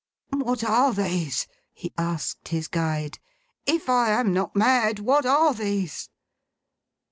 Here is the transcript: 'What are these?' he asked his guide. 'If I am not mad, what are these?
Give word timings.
'What 0.33 0.63
are 0.63 0.93
these?' 0.95 1.45
he 1.73 1.93
asked 1.95 2.47
his 2.47 2.67
guide. 2.67 3.19
'If 3.67 3.87
I 3.87 4.09
am 4.09 4.33
not 4.33 4.55
mad, 4.55 4.97
what 4.97 5.27
are 5.27 5.53
these? 5.53 6.09